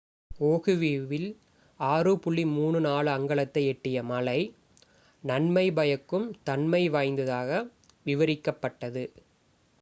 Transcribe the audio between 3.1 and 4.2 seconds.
அங்குலத்தை எட்டிய